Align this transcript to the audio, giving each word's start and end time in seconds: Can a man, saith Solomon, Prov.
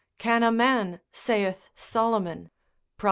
Can 0.17 0.41
a 0.41 0.51
man, 0.51 0.99
saith 1.11 1.69
Solomon, 1.75 2.45
Prov. 2.45 2.99